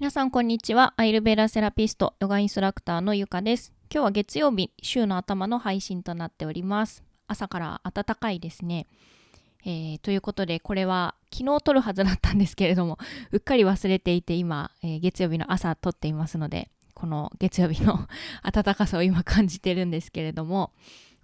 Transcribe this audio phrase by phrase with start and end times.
[0.00, 0.94] 皆さんこんにちは。
[0.96, 3.74] アイルベーラセラピスト、ヨガインストラクターのゆかです。
[3.92, 7.04] 今日は月曜日、週の頭の配信となっております。
[7.26, 8.86] 朝から暖かいですね。
[9.66, 12.96] えー、ということで、これは昨日撮るはずだったんですけれども、
[13.30, 18.08] うっかり忘れていて今、えー、月曜日の朝撮っていますので、この月曜日の
[18.50, 20.72] 暖かさを今感じてるんですけれども、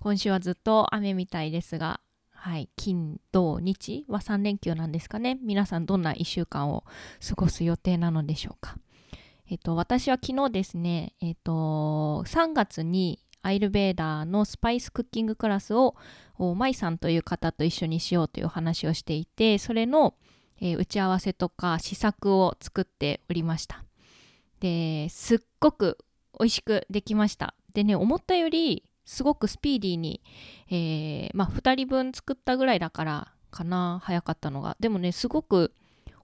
[0.00, 2.00] 今週はずっと雨みたいですが、
[2.46, 5.36] はい、金、土、日は3連休なんですかね。
[5.42, 6.84] 皆さんどんな1週間を
[7.28, 8.76] 過ごす予定なのでしょうか。
[9.50, 15.96] えっと、私は昨日ですね、えっと、3月にアイルベーダーのスパイスクッキングクラスを
[16.54, 20.14] マイさんという方と一緒にしようという話をしていて、それの、
[20.60, 23.82] えー、打ち合わせとか試作を作っておりました。
[24.60, 25.98] で、すっごく
[26.38, 27.56] 美味しくできました。
[27.74, 30.20] でね、思ったよりすごくスピーディーに、
[30.68, 34.76] えー、まあ2人分作ったぐらいだからかな早かったのが。
[34.80, 35.72] でもねすごく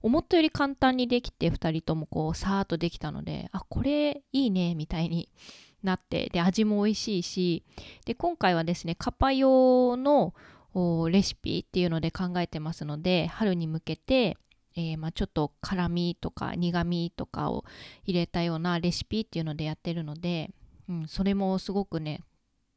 [0.03, 5.29] 思ったより簡単にできて2人ともこうさーっとできたのであこれいいねみたいに
[5.81, 6.29] なって。
[6.31, 7.63] で味も美味しいし
[8.05, 10.33] で今回はですねカパ用の
[11.09, 14.37] レシピっていうので考えてますので春に向けて、
[14.75, 17.63] えー、まあ、ちょっと辛みとか苦みとかを
[18.05, 20.51] 入れたようなレシピっていうのでやってるので、
[20.89, 22.21] うん、それもすごくね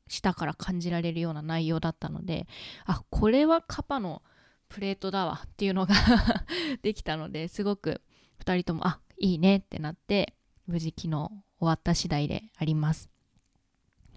[0.08, 2.46] 舌から感じられるような内容だったので
[2.84, 4.22] あこれはカパの
[4.68, 5.94] プレートだわっていうのが
[6.82, 8.02] できたのですごく
[8.44, 10.34] 2人ともあいいねってなって
[10.66, 13.10] 無事昨日終わった次第であります。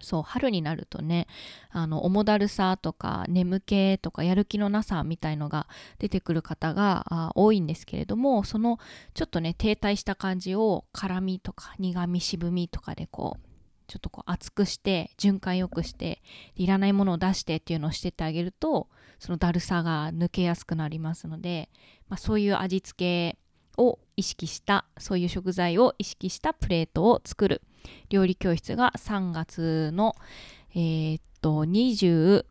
[0.02, 1.26] そう春になるとね
[1.70, 5.66] あの重だるさとか眠気とかやる気のなさみたいのが
[5.98, 8.78] 出てくる方が多いんですけれどもその
[9.12, 13.49] ちょっとね停滞した感じを辛みとか苦み渋みとかでこう
[13.90, 16.22] ちょっとこう熱くして循環よくして
[16.54, 18.86] いらないものを出してっていうのをしてってあげると
[19.18, 21.68] そのだるさが抜けやすくなりますので、
[22.08, 23.36] まあ、そういう味付け
[23.82, 27.62] を意識したそういう食材を意識したプレートを作る
[28.10, 30.14] 料理教室が3月の
[30.72, 32.44] えー、っと23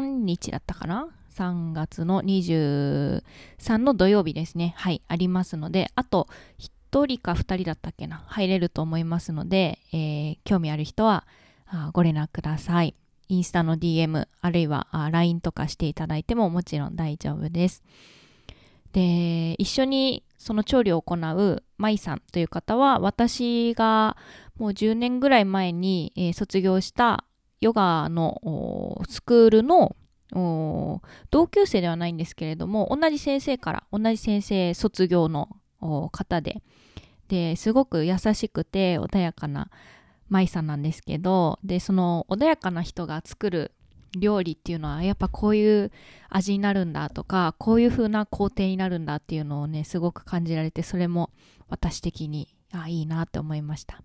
[0.00, 3.22] 日だったかな？3月の23
[3.76, 4.74] の土曜日ですね。
[4.76, 6.26] はい、ありますので、あと
[6.92, 8.24] 1人か2人だったっけな？
[8.26, 11.26] 入れると思いますので、えー、興味ある人は
[11.92, 12.94] ご連絡ください。
[13.28, 17.84] インスタの DM あるいは LINE とかしていただいてももちろん大丈夫です。
[18.92, 24.16] で一緒にその調理を行うマイさんという方は私が
[24.58, 27.24] もう10年ぐらい前に、えー、卒業した
[27.60, 29.94] ヨガのスクールの
[31.30, 35.48] 同級生ではないんですけれども同じ先生から同じ先生卒業の
[35.80, 36.62] 方で。
[37.28, 39.70] ですごく優しくて穏やかな
[40.30, 43.72] 舞さんなんですけどでその穏やかな人が作る
[44.18, 45.92] 料理っていうのはやっぱこういう
[46.28, 51.30] 味になるんだとかこういう風な工程になるんだっていうのをねすごく感じられてそれも
[51.68, 54.02] 私的にあいいなって思いました。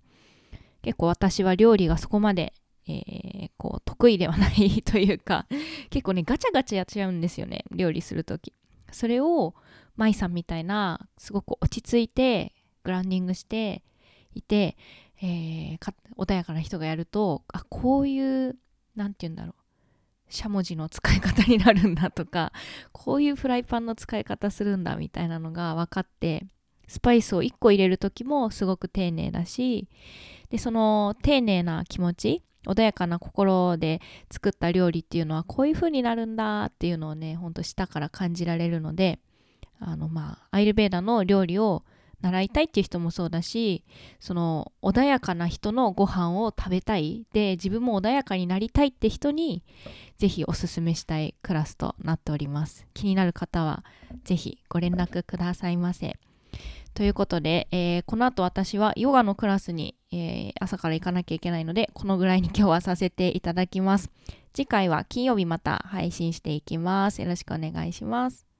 [0.83, 2.53] 結構私は料理がそこまで、
[2.87, 5.47] えー、こう得意ではないというか
[5.89, 8.53] 結構ねガチャガチャやっちゃうんですよね料理する時。
[8.91, 9.53] それを
[9.95, 12.53] 舞さんみたいなすごく落ち着いて
[12.83, 13.83] グラウンディングして
[14.33, 14.77] いて、
[15.21, 18.55] えー、穏やかな人がやるとあこういう
[18.95, 19.55] 何て言うんだろう。
[20.27, 22.51] しゃもじの使い方になるんだとか
[22.91, 26.47] こういうフライパンの使い方するんだみたいなのが分かって
[26.87, 29.87] スパイスを1個入れる時もすごく丁寧だし
[30.49, 39.19] でその丁寧な気持ち穏やかな心で作った料理っていうのはこういう風になるんだっていうのをねほんと舌から感じられるので
[39.79, 41.83] あのまあアイルベーダの料理を
[42.21, 43.83] 習いたいっていう人もそうだし
[44.19, 47.25] その穏やかな人のご飯を食べたい。
[47.33, 49.63] で自分も穏やかになりたいって人に
[50.17, 52.87] ぜひおすすめしたいクラスとなっております。
[52.93, 53.83] 気になる方は
[54.23, 56.17] ぜひご連絡くださいませ。
[56.95, 64.09] ということで、えー、この後私はヨガのクラスに、えー、朝から行かなきゃいけないのでこのぐらいに今日はさせていただきます。
[64.53, 67.21] 次回は金曜日また配信していきます。
[67.21, 68.54] よろしくお願いします。